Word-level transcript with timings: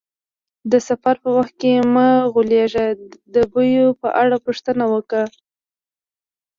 د 0.71 0.73
سفر 0.87 1.15
په 1.23 1.29
وخت 1.37 1.53
کې 1.61 1.71
مه 1.93 2.07
غولیږه، 2.33 2.87
د 3.33 3.35
بیو 3.53 3.87
په 4.01 4.07
اړه 4.21 4.35
پوښتنه 4.45 4.83
وکړه. 4.93 5.25